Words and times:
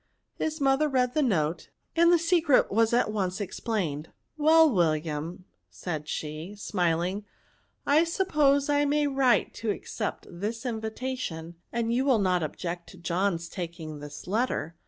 His 0.39 0.59
mother 0.59 0.89
read 0.89 1.13
the 1.13 1.21
note, 1.21 1.69
and 1.95 2.11
the 2.11 2.17
secret 2.17 2.71
was 2.71 2.91
at 2.91 3.11
once 3.11 3.39
ex 3.39 3.59
plained." 3.59 4.09
Well, 4.35 4.67
William," 4.73 5.45
said 5.69 6.07
she, 6.09 6.55
smiling, 6.55 7.23
I 7.85 8.03
suppose 8.05 8.67
I 8.67 8.83
may 8.83 9.05
write 9.05 9.53
to 9.61 9.69
accept 9.69 10.25
this 10.27 10.65
in 10.65 10.81
vitation, 10.81 11.53
and 11.71 11.93
you 11.93 12.03
will 12.03 12.17
not 12.17 12.41
object 12.41 12.89
to 12.89 12.97
John's 12.97 13.47
taking 13.47 13.99
this 13.99 14.25
letter." 14.25 14.75